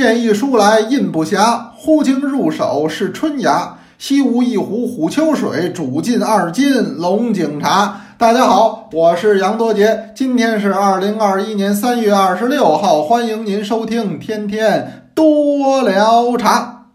[0.00, 3.76] 见一书来印不暇，忽经入手是春芽。
[3.98, 8.00] 西吴一壶虎丘水，煮尽二斤龙井茶。
[8.16, 16.86] 大家好，我是杨多杰，今天是二零二一年三月二十六号，欢迎您收听天天多聊茶。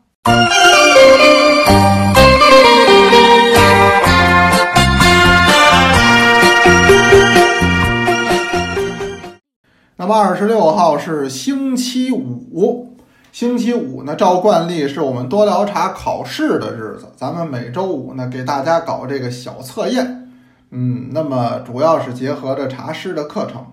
[9.98, 12.95] 那么二十六号是星期五，
[13.36, 20.32] 星期五呢，照惯例是我们多聊茶考试的日子，咱们每周五呢给大家搞这个小测验，
[20.70, 23.66] 嗯，那么主要是结合着茶师的课程，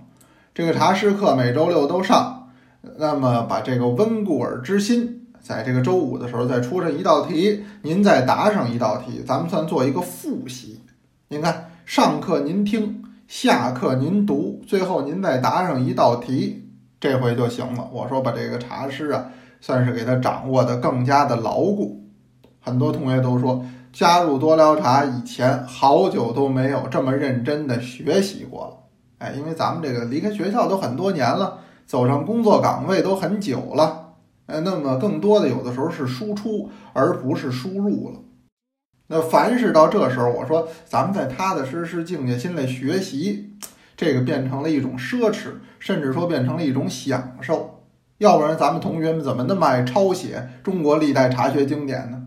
[0.53, 2.49] 这个茶师课每周六都上，
[2.97, 10.81] 那么把这个温故而知新，在这个周五的时候再出上一道题，您再答上一道题，咱们算做一个复习。
[11.29, 13.05] 您看，上课您听。
[13.29, 17.89] 下课您读，最后您再答上一道题，这回就行了。
[17.93, 19.31] 我说把这个茶师啊，
[19.63, 22.05] 算是给他掌握的更加的牢固。
[22.61, 28.77] 很多同学都说，加入多聊茶以前，好久都没有这么认真的学习过了。
[29.19, 34.15] 哎，因为咱们这个离开学校都很多年了，走上工作岗位都很久了。
[34.47, 38.19] 哎，那么更多的有的时候是输出，而不是输入了。
[39.07, 43.55] 那凡是到这时候，我说咱们再踏踏实实、静下心来学习，
[43.97, 47.82] 这个变成了一种奢侈，甚至说变成了一种享受。
[48.23, 52.23] 要不然咱们同学们怎么那么爱抄写中国历代茶学经典呢？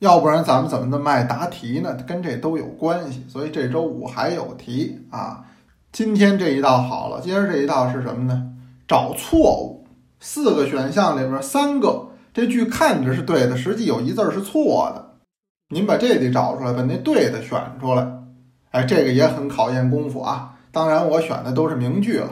[0.00, 1.96] 要不然咱们怎么那么爱答题呢？
[2.04, 3.24] 跟这都有关系。
[3.28, 5.44] 所以这周五还有题啊。
[5.92, 8.50] 今天这一道好了，今儿这一道是什么呢？
[8.88, 9.86] 找错误。
[10.18, 15.10] 四个选项里边三个这句看着是对的，实际有一字是错的。
[15.68, 18.04] 您把这得找出来，把那对的选出来，
[18.72, 20.56] 哎，这个也很考验功夫啊。
[20.72, 22.30] 当然，我选的都是名句了，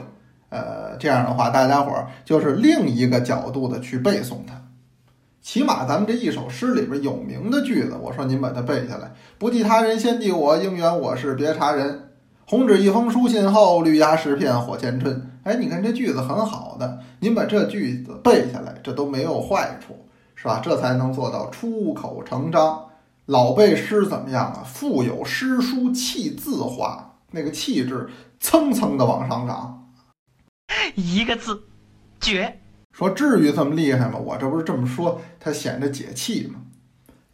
[0.49, 4.55] 呃，这样的话，大家伙儿就是另一个角度的去背诵它。
[5.41, 9.13] 起码咱们这一首诗里边有名的句子，我说您把它背下来。
[9.39, 12.11] 不记他人先记我，应缘我是别查人。
[12.45, 15.31] 红纸一封书信后，绿芽十片火前春。
[15.45, 20.61] 哎，你看这句子很好的，您把这句子背下来，这都没有坏处，是吧？
[20.63, 22.85] 这才能做到出口成章。
[23.27, 24.63] 老背诗怎么样啊？
[24.65, 28.09] 腹有诗书气自华，那个气质
[28.41, 29.76] 蹭蹭的往上涨。
[30.95, 31.65] 一个字，
[32.21, 32.61] 绝。
[32.93, 34.19] 说至于这么厉害吗？
[34.19, 36.61] 我这不是这么说，他显着解气吗？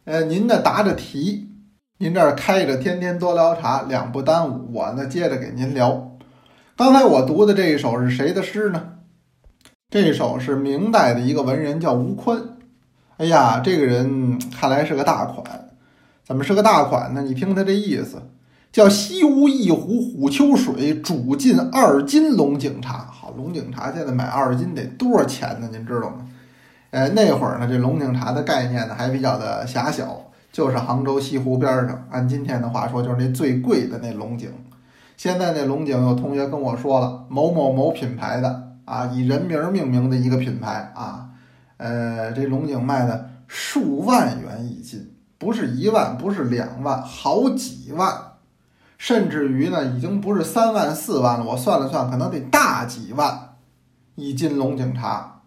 [0.05, 1.49] 呃，您呢答着题，
[1.99, 4.73] 您这儿开着天天多聊茶，两不耽误。
[4.73, 6.17] 我呢接着给您聊。
[6.75, 8.95] 刚才我读的这一首是谁的诗呢？
[9.89, 12.57] 这首是明代的一个文人，叫吴宽。
[13.17, 15.69] 哎呀，这个人看来是个大款。
[16.25, 17.21] 怎么是个大款呢？
[17.21, 18.21] 你听他这意思，
[18.73, 23.07] 叫西屋一壶虎丘水，煮尽二斤龙井茶。
[23.11, 25.69] 好，龙井茶现在买二斤得多少钱呢？
[25.71, 26.27] 您知道吗？
[26.89, 30.19] 呃，那会儿呢，这龙井茶的概念呢还比较的狭小，
[30.51, 34.49] 就是杭州西湖边上，按今天的话说，就是那最贵的那龙井。
[35.17, 41.29] 现在那龙井，有同学跟我说了，某某某品牌的啊，以人名命名的一个品牌啊，
[41.77, 45.11] 呃，这龙井卖的数万元一斤。
[45.37, 48.11] 不是一万，不是两万，好几万，
[49.03, 51.43] 甚至于呢，已经不是三万四万了。
[51.43, 53.55] 我算了算，可能得大几万
[54.15, 55.41] 一斤龙井茶。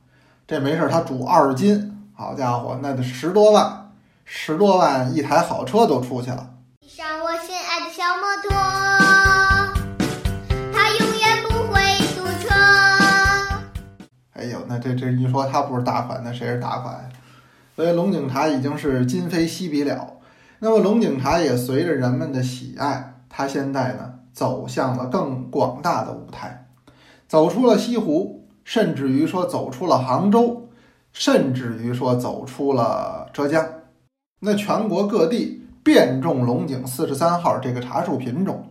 [0.46, 3.92] 这没事，他煮二斤，好家伙，那得十多万，
[4.26, 6.50] 十多万一台好车都出去了。
[6.86, 8.52] 上我心爱的小摩托，
[10.74, 11.80] 它永远不会
[12.14, 12.52] 堵车。
[14.34, 17.08] 哎呦，那这这一说他不是大款，那谁是大款？
[17.74, 20.18] 所以龙井茶已经是今非昔比了。
[20.58, 26.68] 那么龙井茶也随着人们的喜爱，它现在呢走向了更广大的舞台，
[27.28, 30.70] 走出了西湖，甚至于说走出了杭州，
[31.12, 33.62] 甚至于说走出了浙江。
[34.40, 38.68] 那全国各地变种龙井四十三号这个茶树品种，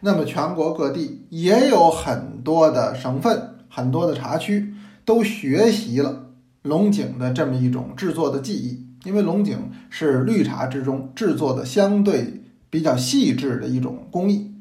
[0.00, 4.72] 那么全国各地也有很多的省份、很多的茶区
[5.04, 6.22] 都学习了。
[6.62, 14.54] 龙井的这么一种制作的技艺，因为龙井是绿茶之中制作的相对比较细致的一种工艺，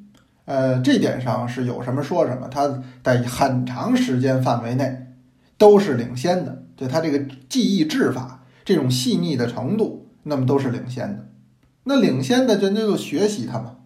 [0.46, 5.08] 呃，这点上是有什么说什么，它在很长时间范围内
[5.58, 7.20] 都是领先的，就它这个
[7.50, 11.30] 技艺制法这种细腻的程度，那么都是领先的。
[11.84, 13.78] 那领先的，人家就学习它嘛。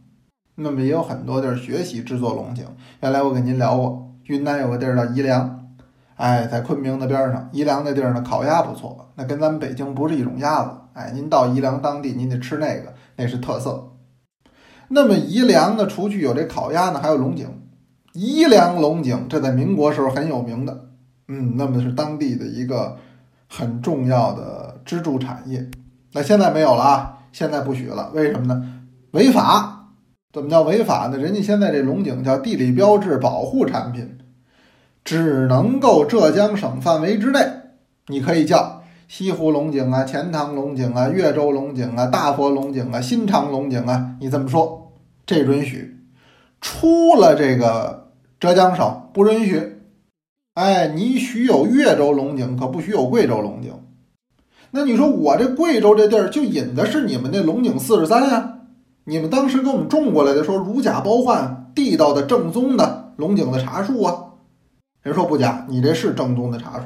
[0.56, 2.66] 那么也有很多地儿学习制作龙井。
[3.02, 5.70] 原来我跟您聊过，云南有个地儿叫宜良。
[6.16, 10.72] 哎，在昆明的边上，宜良那地儿呢，烤鸭不错，那跟咱们北京不是一种鸭子。
[10.92, 13.94] 哎，您到宜良当地，您得吃那个，那是特色。
[14.90, 17.48] 那么宜良呢，除去有这烤鸭呢，还有龙井。
[18.14, 20.86] 宜良龙井，这在民国时候很有名的。
[21.28, 22.98] 嗯，那么是当地的一个
[23.48, 25.70] 很重要的支柱产业。
[26.14, 28.82] 那现在没有了啊，现在不许了，为什么呢？
[29.12, 29.76] 违法。
[30.32, 31.18] 怎么叫违法呢？
[31.18, 34.18] 人家现在这龙井叫地理标志保护产品，
[35.04, 37.40] 只能够浙江省范围之内，
[38.08, 44.79] 你可以叫西湖龙井啊、钱塘龙井啊、越州龙井啊、大佛龙井啊、新昌龙井啊，你这么说，
[45.30, 45.96] 这允许。
[46.60, 48.10] 出了这个
[48.40, 49.78] 浙江省不允许。
[50.56, 53.72] 哎，你许有越州龙井，可不许有贵州龙井。
[54.72, 58.62] 那你说我这贵州这地儿就引的是你们那龙井四十三呀？
[59.04, 64.16] 你们当时给我们种过来的，说如假包换，地道的正宗的龙井的茶树啊。
[65.04, 66.86] 人说不假，你这是正宗的茶树。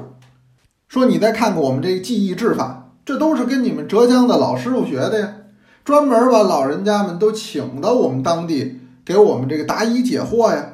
[0.90, 5.34] 说你再看看我们这技艺制法，这都是跟你们浙江的老师傅学的呀。
[5.84, 10.66] 专门把老人家们都请到我们当地，给我们这个答疑解惑呀。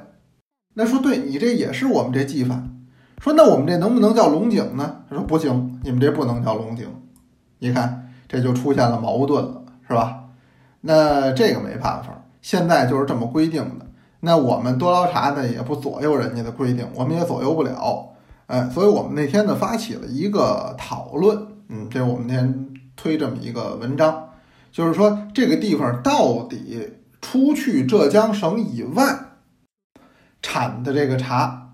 [0.75, 2.63] 那说对你这也是我们这技法。
[3.21, 5.01] 说那我们这能不能叫龙井呢？
[5.09, 6.87] 他说不行，你们这不能叫龙井。
[7.57, 10.25] 你看这就出现了矛盾了，是吧？
[10.81, 13.85] 那这个没办法，现在就是这么规定的。
[14.21, 18.09] 那我们多捞茶呢也不左右人家的规定，我们也左右不了。
[18.45, 24.28] 哎，所以我们那天呢发起了一个讨论，嗯，这我们那天推这么一个文章，
[24.71, 26.89] 就是说这个地方到底
[27.21, 29.03] 出去浙江省以外
[30.41, 31.73] 产的这个茶，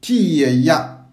[0.00, 1.10] 技艺也一样，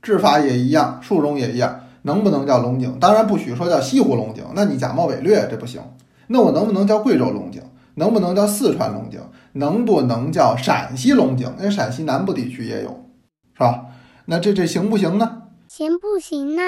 [0.00, 2.98] 制法也一样，树种也一样，能不能叫龙井？
[2.98, 5.80] 当然不许说叫西湖龙井，那你假冒伪劣这不行。
[6.26, 7.62] 那我能不能叫贵州龙井？
[7.94, 9.20] 能不能叫四川龙井？
[9.52, 11.46] 能不能叫陕西龙井？
[11.58, 13.04] 因为陕西南部地区也有，
[13.52, 13.84] 是吧？
[14.24, 15.42] 那这这行不行呢？
[15.68, 16.62] 行不行呢？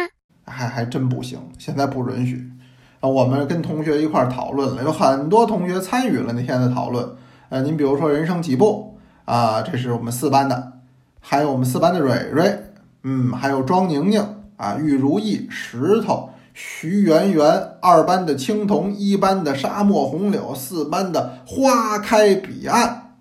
[0.46, 2.50] 还还真不行，现在不允许。
[3.08, 7.06] 我们跟同学一块儿讨论了，有很多同学参与了那天的讨论。
[7.48, 10.72] 呃，您比如说人生几步啊，这是我们四班的，
[11.20, 12.72] 还有我们四班的蕊蕊，
[13.02, 14.20] 嗯，还有庄宁宁
[14.56, 16.30] 啊，玉如意，石头。
[16.56, 17.44] 徐媛媛，
[17.80, 23.16] 二班的青铜，一班的沙漠红柳，四班的花开彼岸，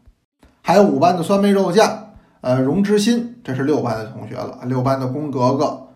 [0.62, 2.10] 还有五班的酸梅肉酱，
[2.42, 4.60] 呃，荣之心，这是六班的同学了。
[4.66, 5.88] 六班的宫格格，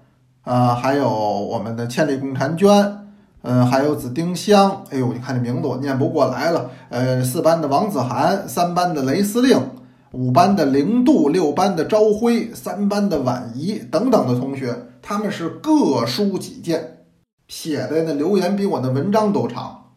[0.42, 2.97] 啊，还有我们的千里共婵娟，
[3.50, 4.84] 嗯，还有紫丁香。
[4.90, 6.70] 哎呦，你看这名字我念不过来了。
[6.90, 9.58] 呃，四班的王子涵，三班的雷司令，
[10.12, 15.72] 五班的零度，六班的朝晖，三班的婉仪等等的同学，他们是各
[16.06, 17.06] 抒己见。
[17.48, 19.92] 写的那留言比我的文章都长，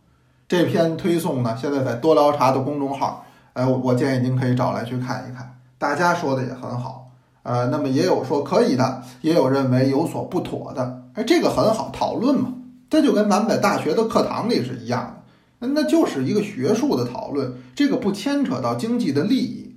[0.46, 3.24] 这篇推送呢，现在在多聊茶的公众号，
[3.54, 7.08] 哎，我建议您可以找来去看一看，大家说的也很好，
[7.42, 12.52] 呃，那么也有说可以的，也有认为有所不妥的，哎，这个很好讨论嘛，
[12.90, 15.22] 这就跟咱们在大学的课堂里是一样
[15.60, 19.76] 的，那就是一个学术的讨论，这个不牵扯到经济的利益，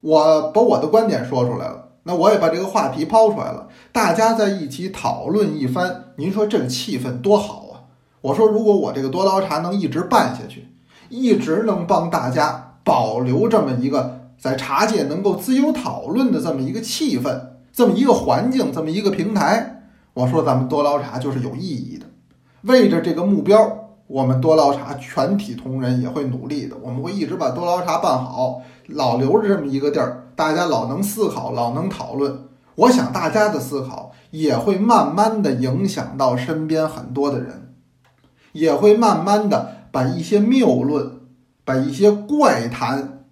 [0.00, 1.88] 我把我的观点说出来了。
[2.04, 7.88] 那我也把这个话题抛出来了，大家在一起讨论一番，您说这个气氛多好啊！
[8.20, 10.68] 我说，如果我这个多捞茶能一直办下去，
[11.08, 17.40] 一直能帮大家保留这么一个在茶界能够自由讨论的这么一个气氛，
[17.72, 22.03] 这么一个环境，这么一个平台，我说咱们多捞茶就是有意义的。
[22.64, 30.28] 为着这个目标，我们多捞茶全体同仁也会努力的，我们会一直把多捞茶办好，老留着这么一个地儿。
[30.34, 37.74] 大家老能思考，老能讨论，我想大家的思考也会慢慢的影响到身边很多的人，
[38.52, 41.20] 也会慢慢的把一些谬论、
[41.64, 43.26] 把一些怪谈、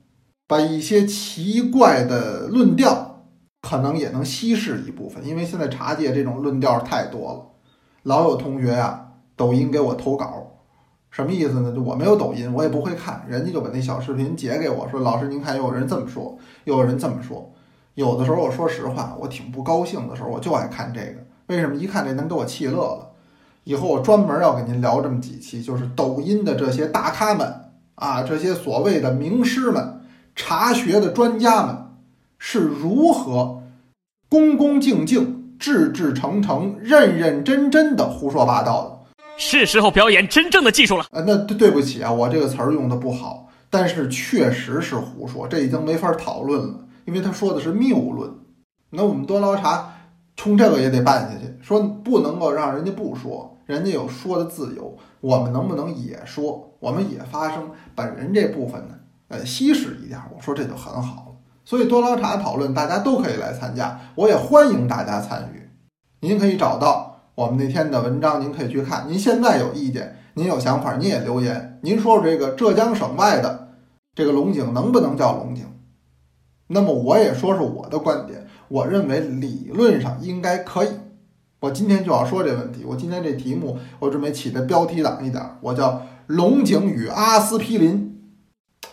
[0.46, 3.24] 把一些奇怪的论调，
[3.62, 5.26] 可能也能稀释一部分。
[5.26, 7.40] 因为现在茶界这种论调太多了，
[8.02, 10.48] 老有同学呀，抖音给我投稿。
[11.10, 11.72] 什么意思呢？
[11.74, 17.52] 就我没有抖音，我也不会看，人家就把那小视频截给我说：“老师，您看，有人这么说，有人这么说。”
[17.94, 21.26] 有的时候，我说实话，我挺不高兴的时候，我就爱看这个。
[21.48, 21.76] 为什么？
[21.76, 23.10] 一看这能给我气乐了。
[23.64, 30.00] 以后我专门要跟您聊这么几期，就是抖音的这些大咖们啊，这些所谓的名师们、
[30.34, 31.76] 茶学的专家们
[32.38, 33.62] 是如何
[34.30, 39.01] 恭恭敬敬、至至诚诚、认认真真的胡说八道的。
[39.36, 41.06] 是时候表演真正的技术了。
[41.10, 46.74] 呃，那对对不起啊，我这个词儿用的不好，但是确实是胡说，这已经没法讨论了，
[47.06, 48.30] 因为他说的是谬论。
[48.90, 49.94] 那我们多捞茶，
[50.36, 58.94] 冲这个也得办下去，说不能够让人家不说，人家有说的自由，我们能不能也说，我们也发声，把人这部分呢，
[59.28, 60.20] 呃，稀释一点？
[60.36, 61.34] 我说这就很好了。
[61.64, 65.68] 所以多捞茶讨论，大家都可以来参加，我也欢迎大家参与。
[66.20, 67.11] 您可以找到。
[67.34, 69.06] 我们那天的文章您可以去看。
[69.08, 71.78] 您现在有意见，您有想法，您也留言。
[71.82, 73.68] 您说说这个浙江省外的
[74.14, 75.64] 这个龙井能不能叫龙井？
[76.66, 78.46] 那么我也说说我的观点。
[78.68, 80.88] 我认为理论上应该可以，
[81.60, 82.84] 我今天就要说这问题。
[82.86, 88.20] 我今天这题目我准备起的标题党一点，我叫“龙井与阿司匹林”。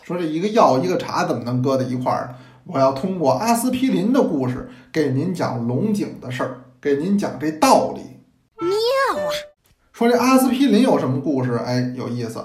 [0.02, 2.36] 说这一个药一个茶怎么能搁在一块儿？
[2.64, 8.00] 我要通过阿司匹林的故事给您讲龙井的事儿，给您讲这道理。
[8.60, 9.32] 妙啊！
[9.92, 11.54] 说这阿司匹林有什么故事？
[11.64, 12.44] 哎，有意思。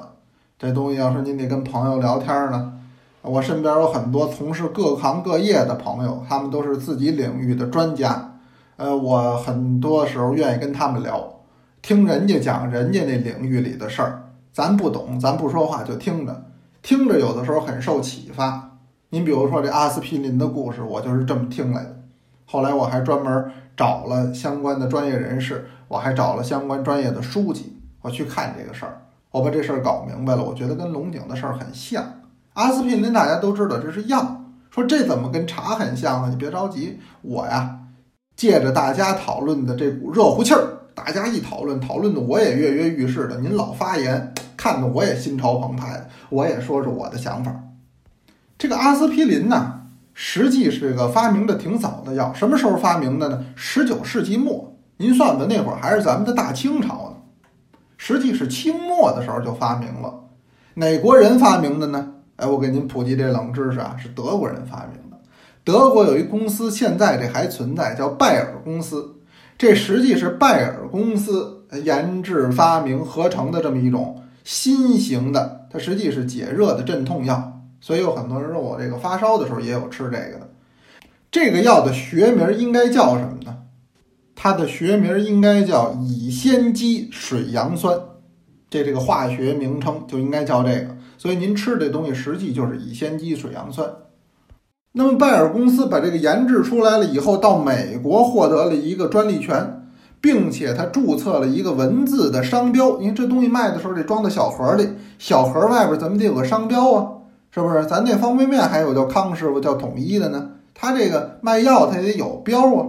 [0.57, 2.73] 这东西要是您得跟朋友聊天呢，
[3.21, 8.37] 我身边有很多从事各行各业的朋友，他们都是自己领域的专家。
[8.77, 11.41] 呃，我很多时候愿意跟他们聊，
[11.81, 16.45] 听人家讲人家那领域里的事儿，咱不懂，咱不说话就听着，
[16.81, 18.77] 听着有的时候很受启发。
[19.09, 22.01] 您比如说这阿司匹林的故事，我就是这么听来的。
[22.45, 29.01] 后来我还专门找了相关的专业人士，我还找了相关专业的书籍，我去看这个事儿，
[29.31, 30.43] 我把这事儿搞明白了。
[30.43, 32.03] 我觉得跟龙井的事儿很像。
[32.53, 36.29] 阿司匹林大家都知道这是药，说这怎么跟茶很像呢？
[36.29, 37.79] 你别着急，我呀。
[38.35, 40.59] 借着大家讨论的这股热乎气儿，
[40.93, 43.39] 大家一讨论，讨论的我也跃跃欲试的。
[43.39, 46.09] 您老发言，看得我也心潮澎湃的。
[46.29, 47.55] 我也说说我的想法。
[48.57, 49.84] 这个阿司匹林呢，
[50.15, 52.33] 实际是个发明的挺早的药。
[52.33, 53.45] 什么时候发明的呢？
[53.55, 54.71] 十九世纪末。
[54.97, 57.17] 您算算，那会儿还是咱们的大清朝呢。
[57.97, 60.21] 实际是清末的时候就发明了。
[60.75, 62.13] 哪国人发明的呢？
[62.37, 65.17] 哎，我给您普及这冷知识啊，是德国人发明的。
[65.65, 69.15] 德国有一公司，现在这还存在，叫拜耳公司。
[69.57, 77.54] 这实际是拜耳公司研制发明合成的这么一种新型的，它实际是解热的镇痛药。
[77.85, 80.49] 所以有很多人说我这个发烧的时候也有吃这个的。
[81.29, 83.57] 这个药的学名应该叫什么呢？
[84.33, 87.95] 它的学名应该叫乙酰基水杨酸，
[88.71, 90.97] 这这个化学名称就应该叫这个。
[91.19, 93.87] 所以您吃这东西实际就是乙酰基水杨酸。
[94.93, 99.87] 那么拜耳公司把这个研制出来了以后，到美国获得了一个专利权，
[100.19, 102.99] 并且他注册了一个文字的商标。
[102.99, 104.89] 因为这东西卖的时候得装到小盒里，
[105.19, 107.11] 小盒外边怎么得有个商标啊？
[107.55, 107.85] 是不是？
[107.85, 112.85] 咱那方便面还有叫康师傅叫统一的呢，他这个卖药他也得有标啊。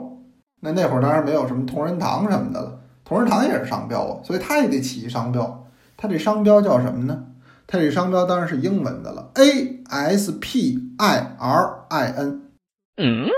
[0.58, 5.64] 那那会儿当然没有什么同仁堂什么的了，同仁堂也是商标啊，所以他也得起一商标。
[5.96, 7.26] 他这商标叫什么呢？
[7.68, 12.42] 它这商标当然是英文的了，A S P I R I N，
[12.96, 13.28] 嗯，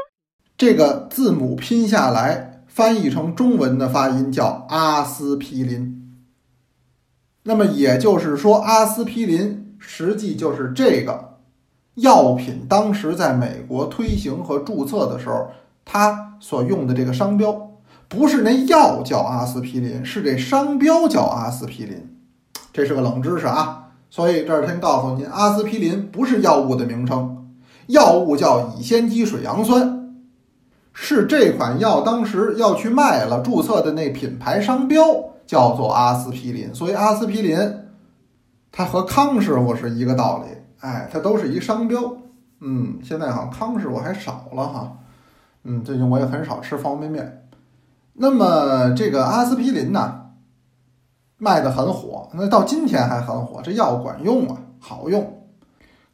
[0.57, 6.17] 这个字母拼下来翻译成中文的发音叫阿司匹林。
[7.43, 11.37] 那么也就是说，阿司匹林实际就是这个
[11.95, 15.49] 药品当时在美国推行和注册的时候，
[15.83, 17.71] 它所用的这个商标，
[18.07, 22.07] 不是那药叫阿司匹林，是这商标叫阿司匹林。
[22.71, 23.87] 这是个冷知识啊。
[24.11, 27.49] 所以这儿先告诉您，阿司匹林不是药物的名称，
[27.87, 30.15] 药物叫乙酰基水杨酸，
[30.93, 35.03] 是这款药当时要去卖了，注册的那品牌商标
[35.47, 36.75] 叫做阿司匹林。
[36.75, 37.59] 所以阿司匹林，
[38.79, 42.17] 它和康师傅是一个道理，哎，它都是一商标。
[42.61, 44.99] 嗯，现在好像康师傅还少了哈，
[45.65, 47.49] 嗯，最近我也很少吃方便面。
[48.13, 50.27] 那么这个阿司匹林呢？
[51.39, 53.61] 卖的很火，那到今天还很火。
[53.65, 55.43] 这药管用啊，好用。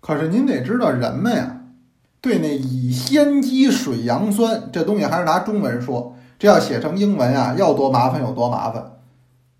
[0.00, 1.60] 可是您得知道，人们呀，
[2.22, 9.00] 对那乙酰基水杨酸这东西还是拿中文说，这要写成英文啊，要多麻烦有多麻烦。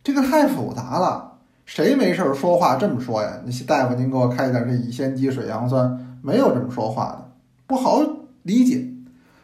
[0.02, 1.32] 这个太复杂了，
[1.64, 3.40] 谁没事儿说话这么说呀？
[3.44, 7.30] 那大夫，您给我开点这乙酰基水杨酸，没有这么说话的，
[7.66, 8.00] 不好
[8.42, 8.86] 理解。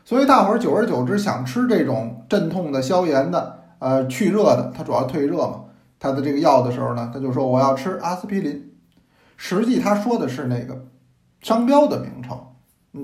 [0.05, 5.65] 所以大伙儿久而久之想吃这种镇痛的、消炎的、呃去热的，它主要退热嘛。
[5.99, 8.73] 他的这个药的时候呢，他就说我要吃阿司匹林，
[9.37, 10.87] 实际他说的是那个
[11.43, 12.39] 商标的名称，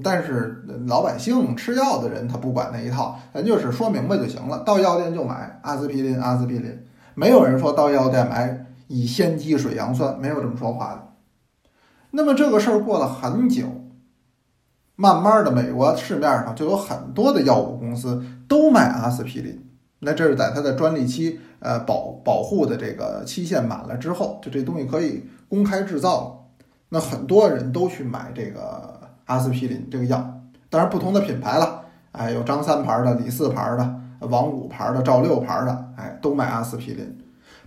[0.02, 4.60] 但是老百姓吃药的人他不管那一套，咱就是说明白就行了。
[4.60, 11.02] 到药店就买阿司匹林，阿司匹林，没有人说到药店买乙酰基水杨酸，没有这么说话的。
[12.10, 13.64] 那么这个事儿过了很久，
[14.94, 19.62] 慢慢的美国市面上就有很多的药物公司都卖阿司匹林。
[19.98, 26.32] 那这是在它的专利期，呃，保保护的这个期限满了之后，就这东西可以公开制造了。
[26.90, 30.40] 那很多人都去买这个阿司匹林这个药，
[30.70, 37.18] 当然不同的品牌了，哎，有张三牌的、李四牌的、王五牌的、赵六牌的，哎，都买阿司匹林。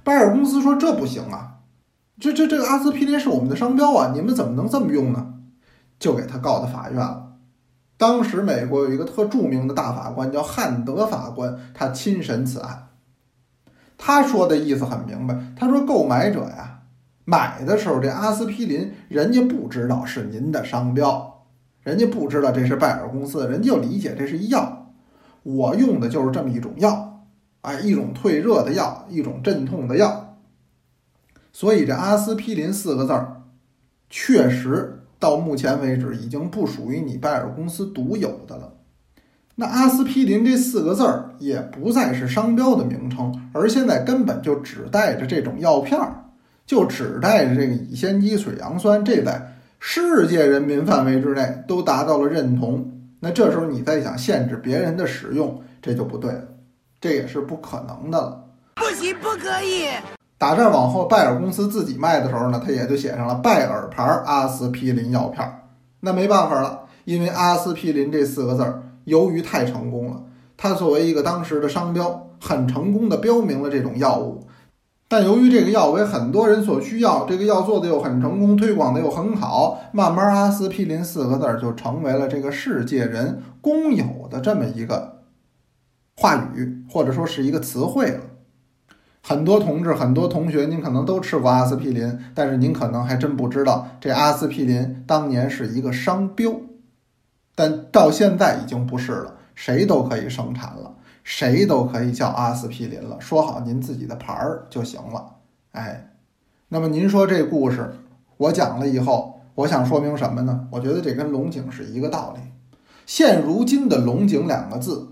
[0.10, 1.60] 拜耳公司说这不行啊，
[2.20, 5.36] 这这这个阿司匹林是我们的商标啊，你们怎么能这么用呢？
[6.00, 7.34] 就给他告到法院了。
[7.96, 12.88] 当时美国有一个特著名的大法官叫汉德法官，他亲审此案。
[14.00, 16.80] 他说的意思很明白，他说购买者呀，
[17.26, 21.46] 买的时候这阿司匹林，人家不知道是您的商标，
[21.84, 24.92] 人家不知道这是拜耳公司，人家就理解这是一药，
[25.44, 27.09] 我用的就是这么一种药，
[27.62, 30.38] 哎，一种退热的药，一种镇痛的药。
[31.52, 33.42] 所以这阿司匹林四个字儿，
[34.10, 38.74] 确实到目前为止已经不属于你拜耳公司独有的了。
[39.56, 46.30] 那阿司匹林这四个字儿也不再是商标的名称，而现在根本就只带着这种药片儿，
[46.66, 52.90] 就只带着这个乙酰基水杨酸，这在世界人民范围之内都达到了认同。
[53.20, 56.48] 那这时候你再想限制别人的使用，这就不对了，
[57.02, 58.46] 这也是不可能的了。
[58.76, 59.88] 不行，不可以。
[60.38, 65.64] 打这儿往后，拜耳公司自己卖的时候呢，他也就写上了拜耳牌阿司匹林药片儿。
[66.00, 68.84] 那没办法了，因为阿司匹林这四个字儿。
[69.06, 70.22] 由于太成功了，
[70.56, 74.46] 它作为一个当时的商标，很成功的标明了这种药物。
[75.08, 85.19] 但由于这个药为很多人所需要，这个药做的又很成功，推广的又很好，慢慢阿司匹林四个字儿就成为了这个世界人公有的这么一个
[86.20, 88.20] 话语，或者说是一个词汇了。
[89.22, 96.52] 很多同志、很多同学，您可能都吃过阿司匹林，但是您可能还真不知道，这阿司匹林当年是一个商标。
[97.56, 103.16] 但到现在已经不是了，谁都可以生产了，谁都可以叫阿司匹林了。
[103.22, 105.36] 说好您自己的牌儿就行了。
[105.72, 106.12] 哎，
[106.68, 107.94] 那么您说这故事
[108.36, 110.68] 我讲了以后，我想说明什么呢？
[110.72, 112.42] 我觉得这跟龙井是一个道理。
[113.06, 115.08] 现如今的龙井两个字，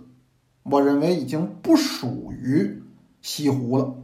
[0.70, 2.82] 我认为已经不属于
[3.22, 3.96] 西湖了，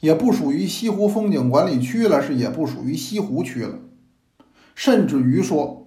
[0.00, 3.78] 也不属于西湖风景管理区了，是也不属于西湖区了，
[4.74, 5.78] 甚至于说。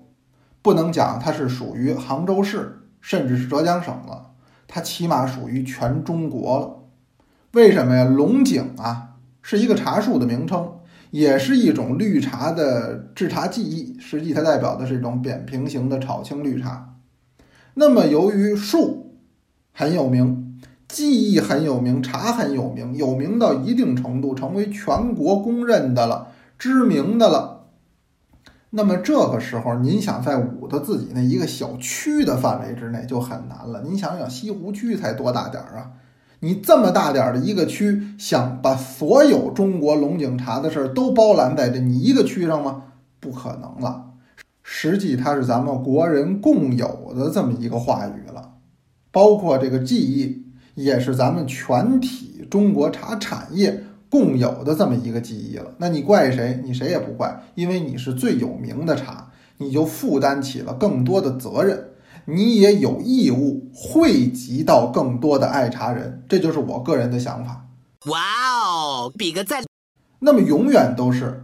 [0.62, 4.31] 不能讲它是属于杭州市，甚至是浙江省了，
[4.67, 6.79] 它起码属于全中国了。
[7.51, 8.03] 为什么呀？
[8.03, 10.79] 龙井啊，是一个茶树的名称，
[11.12, 13.95] 也是一种绿茶的制茶技艺。
[14.00, 16.95] 实际它代表的是一种扁平型的炒青绿茶。
[17.75, 19.04] 那么由于树
[19.77, 27.66] 很有名，技艺很有名，茶很有名，有名到一定程度，成为全国公认的了，知名的了。
[28.70, 33.81] 那么这个时候，您想在捂的自己那一个小区的范围之内就很难了。
[33.83, 35.92] 您想想，西湖区才多大点儿啊？
[36.40, 42.83] 你这么大点儿的一个区，想把所有中国龙井茶的事儿都包揽在这你一个区上吗？
[43.20, 44.11] 不可能了。
[44.64, 48.54] 实际它是咱们国人共有的这么一个话语了，
[49.15, 53.81] 包括这个技艺，也是咱们全体中国茶产业。
[54.07, 56.61] 共有的这么一个记忆了，那你怪谁？
[56.63, 61.89] 你谁也不怪，因为你是最有名的茶，你就负担起了更多的责任，
[62.25, 67.65] 你也有义务惠及到更多的爱茶人，这就是我个人的想法。
[68.05, 68.19] 哇
[68.69, 69.63] 哦，比个赞！
[70.19, 71.43] 那么永远都是，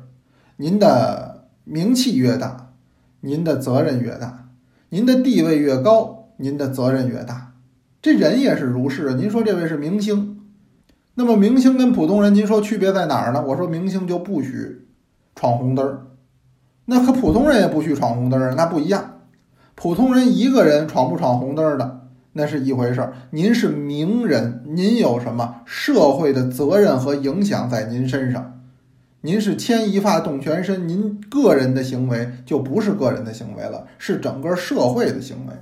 [0.58, 2.74] 您的名气越大，
[3.22, 4.50] 您的责任越大，
[4.90, 7.51] 您的地位越高，您的责任越大。
[8.02, 10.40] 这人也是如是啊，您说这位是明星。
[11.14, 13.44] 那么明星跟普通人，您说区别在哪儿呢？
[13.46, 14.88] 我说明星就不许
[15.36, 16.08] 闯红灯儿，
[16.86, 19.20] 那可普通人也不许闯红灯儿，那不一样。
[19.76, 28.62] 普通人一个人闯不闯红灯儿的那是一回事儿，您是名人，您有什么社会的责任和影响在您身上，
[29.22, 35.54] 您是牵一发动全身，您个人的行为就不是个人的行为了，是整个社会的行为。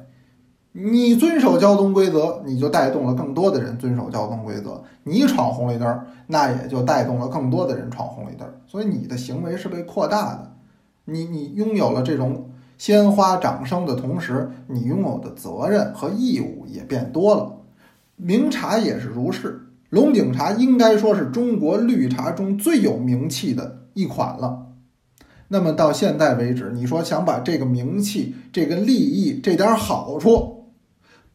[0.71, 4.84] 你遵守交通规则，你就带动了更多的人遵守交通规则。
[5.03, 8.47] 你闯红绿灯，那也就带动了更多的人闯红绿灯。
[8.67, 10.53] 所以你的行为是被扩大的。
[11.05, 17.51] 你你拥有了这种鲜花掌声的同时，你拥有的责任和义务也变多了。
[18.15, 24.67] 名茶也是如是，龙井茶应该说是中国绿茶中最有名气的一款了。
[25.47, 30.58] 那么到现在为止，你说想把这个名气、这个利益、这点好处。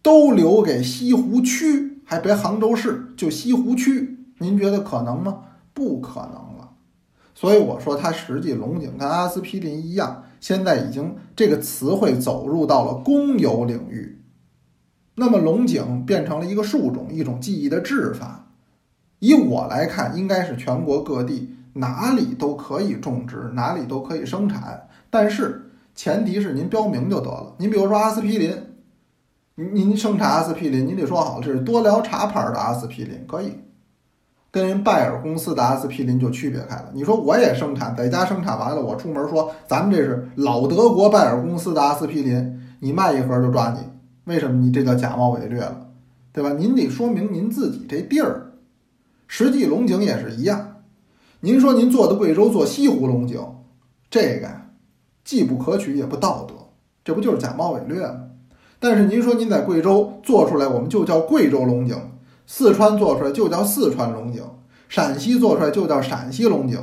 [0.04, 5.38] 都留给西湖区，还别杭州市，就西湖区，您觉得可能吗？
[5.72, 6.72] 不可能了。
[7.34, 14.20] 所以我说，它实际龙井跟阿司匹林一样，现在已经这个词汇走入到了公有领域。
[15.14, 18.50] 那么龙井变成了一个树种，一种技艺的制法。
[19.20, 24.86] 以我来看，应该是全国各地哪里都可以种植，哪里都可以生产。
[25.08, 27.54] 但是前提是您标明就得了。
[27.56, 28.54] 您比如说阿司匹林。
[29.56, 33.52] 您您生产阿司匹林，您得说好这是多辽茶牌的阿司匹林，可以
[34.50, 36.90] 跟人拜耳公司的阿司匹林就区别开了。
[36.92, 43.78] 你说我也生产，在家生产完了，我出门说咱们这是老德国拜耳公司的阿司匹林，你卖一盒就抓你，
[44.24, 44.60] 为什么？
[44.60, 45.86] 你这叫假冒伪劣了，
[46.32, 46.52] 对吧？
[46.54, 48.54] 您得说明您自己这地儿。
[49.28, 50.78] 实际龙井也是一样，
[51.38, 53.40] 您说您做的贵州做西湖龙井，
[54.10, 54.48] 这个
[55.22, 56.54] 既不可取也不道德，
[57.04, 58.20] 这不就是假冒伪劣吗？
[58.84, 61.96] 但是您说您在贵州做出来，我们就叫贵州龙井，
[62.46, 64.42] 四川做出来就叫四川龙井，
[64.90, 66.78] 陕西做出来就叫陕西龙井，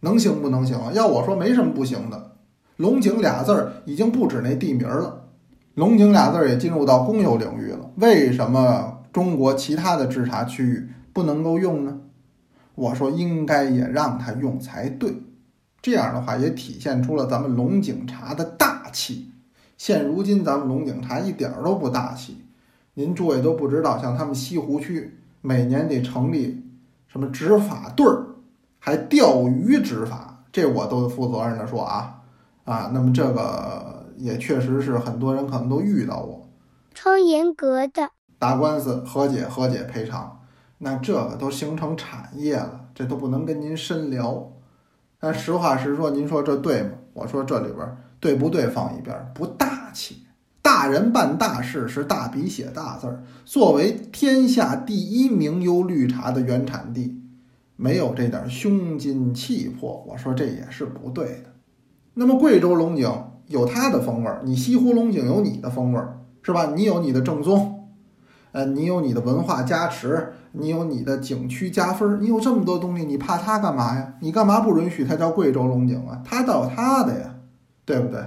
[0.00, 0.92] 能行不能行啊？
[0.92, 2.32] 要我说没什么不行的。
[2.76, 5.28] 龙井俩字儿已经不止那地名了，
[5.72, 7.90] 龙井俩字儿也进入到公有领域了。
[7.96, 12.00] 为什么中国其他的制茶区域不能够用呢？
[12.74, 15.14] 我说应该也让他用才对，
[15.80, 19.30] 这样的话也体现出了咱们龙井茶的大气。
[19.76, 22.44] 现如今咱们龙井茶一点儿都不大气，
[22.94, 26.64] 您诸位都不知道，像他们西湖区每年得成立
[27.06, 28.26] 什么执法队儿，
[28.78, 32.22] 还钓鱼执法，这我都负责任的说啊。
[32.64, 36.48] 啊，那么这个也确实是很多人可能都遇到过，
[36.92, 38.10] 超严格的
[38.40, 40.40] 打官司和解和解赔偿，
[40.78, 44.50] 那这个都形成产业了，这都不能跟您深聊。
[45.20, 46.90] 但实话实说，您说这对吗？
[47.12, 50.24] 我说这里边对不对放一边，不大气。
[50.60, 53.22] 大人办大事是大笔写大字儿。
[53.44, 57.22] 作为天下第一名优绿茶的原产地，
[57.76, 61.52] 没有这点胸襟气魄，我说这也是不对的。
[62.14, 63.08] 那么贵州龙井
[63.46, 66.72] 有它的风味儿，你西湖龙井有你的风味儿，是吧？
[66.74, 67.90] 你有你的正宗，
[68.50, 74.14] 呃，你有你的文化加持，你有你的景区加分儿，你有这么多东西，你怕它干嘛呀？
[74.20, 76.20] 你干嘛不允许它叫贵州龙井啊？
[76.24, 77.35] 它倒有它的呀，
[77.86, 78.20] 对不对？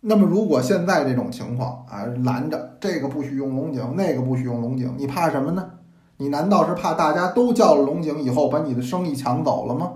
[0.00, 5.70] 那么如果现在这种情况啊，拦着这个不许用龙井，那个不许用龙井，你怕什么呢？
[6.16, 9.92] 你难道是怕大家都叫了龙井以后把你的生意抢走了吗？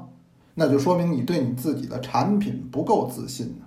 [0.55, 3.67] 那就说明你对你自己的产品不够自信呢。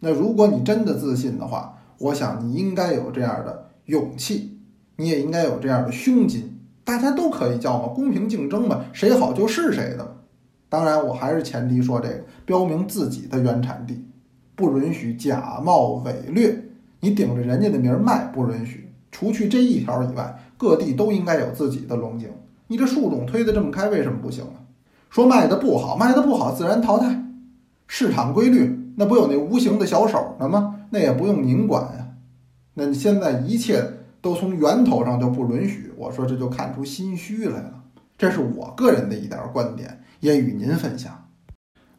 [0.00, 4.58] 那如果你真的自信的话，我想你应该有这样的勇气，
[4.96, 6.58] 你也应该有这样的胸襟。
[6.84, 10.16] 大家都可以叫嘛，公平竞争嘛，谁好就是谁的。
[10.68, 14.04] 当然，我还是前提说这个，标明自己的原产地，
[14.54, 16.62] 不允许假冒伪劣。
[17.00, 18.88] 你顶着人家的名儿卖不允许。
[19.10, 22.28] 除去这一条以外，各地都应该有自己的龙井。
[22.68, 24.64] 你这树种推得这么开，为什么不行啊？
[25.10, 27.22] 说卖的不好，卖的不好自然淘汰，
[27.86, 30.86] 市场规律，那不有那无形的小手呢吗？
[30.88, 32.08] 那也不用您管呀。
[32.74, 33.84] 那现在一切
[34.22, 37.82] 都从源头上就不允许，我说这就看出心虚来了。
[38.16, 41.21] 这是我个人的一点观点，也与您分享。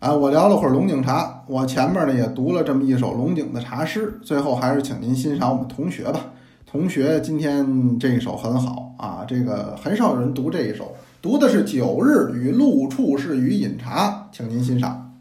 [0.03, 6.33] 啊，我聊了会儿龙井茶，我前面呢也读了这么一首龙井的茶诗，最后还是请您欣赏我们同学吧。
[6.65, 10.93] 同学今天这一首很好啊，这个很少有人读这一首。
[11.21, 15.15] 读的是《九日与陆处士与饮茶》，请您欣赏。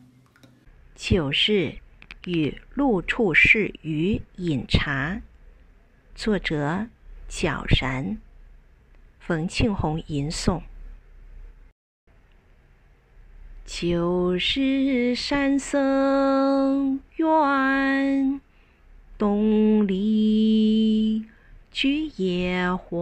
[0.97, 1.75] 九日
[2.25, 5.21] 与陆处士与饮茶，
[6.16, 6.87] 作者
[7.31, 8.18] 皎然，
[9.21, 10.61] 冯庆红吟诵。
[13.75, 18.39] 旧时山僧院，
[19.17, 21.25] 东篱
[21.71, 23.01] 居野花。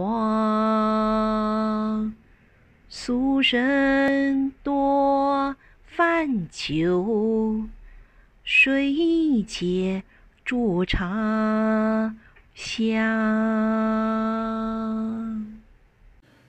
[2.87, 7.63] 俗人多泛酒，
[8.45, 10.03] 谁解
[10.45, 12.15] 煮茶
[12.55, 12.95] 香？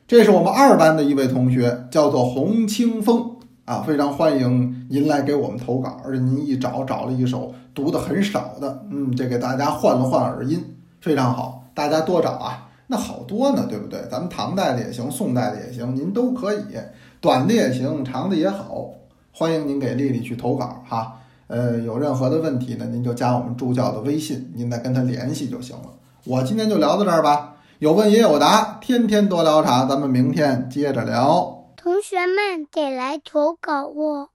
[0.07, 3.32] 这是我们二班的一位同学，叫做洪清风
[3.73, 5.99] 啊，非常欢迎您来给我们投稿。
[6.05, 10.63] 而且您一找找了一首读的很少的，嗯，这给大家换了换耳音，
[11.01, 12.69] 非常好，大家多找啊。
[12.87, 13.99] 那好多呢，对不对？
[14.11, 16.61] 咱们唐代的也行，宋代的也行，您都可以，
[17.19, 18.91] 短的也行，长的也好。
[19.33, 21.15] 欢迎您给丽丽去投稿哈。
[21.47, 25.85] 呃，有任何的问题呢，您就加我们助教的微信，您再跟他联系就行了。
[26.25, 31.62] 我今天就聊到这儿吧，有问也有答，天天多聊茶，咱们明天接着聊。
[31.83, 34.32] 同学们得来投稿哦。